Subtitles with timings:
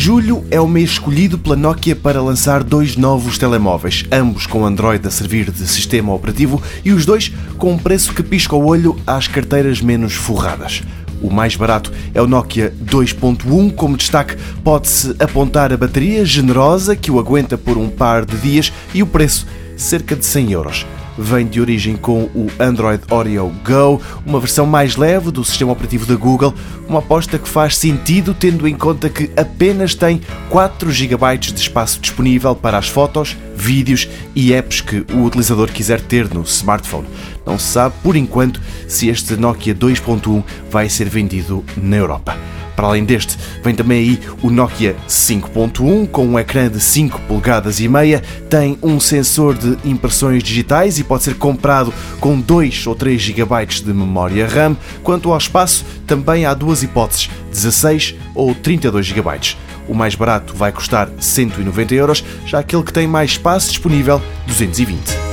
[0.00, 5.04] Julho é o mês escolhido pela Nokia para lançar dois novos telemóveis, ambos com Android
[5.04, 8.96] a servir de sistema operativo e os dois com um preço que pisca o olho
[9.04, 10.84] às carteiras menos forradas.
[11.20, 13.74] O mais barato é o Nokia 2.1.
[13.74, 18.72] Como destaque, pode-se apontar a bateria generosa que o aguenta por um par de dias
[18.94, 20.86] e o preço, cerca de 100 euros
[21.18, 26.06] vem de origem com o Android Oreo Go, uma versão mais leve do sistema operativo
[26.06, 26.54] da Google,
[26.88, 32.00] uma aposta que faz sentido tendo em conta que apenas tem 4 GB de espaço
[32.00, 37.08] disponível para as fotos, vídeos e apps que o utilizador quiser ter no smartphone.
[37.44, 42.36] Não se sabe, por enquanto, se este Nokia 2.1 vai ser vendido na Europa.
[42.78, 47.80] Para além deste, vem também aí o Nokia 5.1 com um ecrã de 5 polegadas
[47.80, 52.94] e meia, tem um sensor de impressões digitais e pode ser comprado com 2 ou
[52.94, 54.76] 3 GB de memória RAM.
[55.02, 59.56] Quanto ao espaço, também há duas hipóteses, 16 ou 32 GB.
[59.88, 65.27] O mais barato vai custar 190 euros, já aquele que tem mais espaço disponível 220.